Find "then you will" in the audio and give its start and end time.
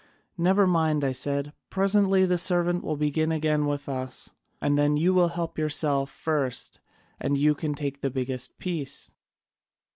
4.75-5.27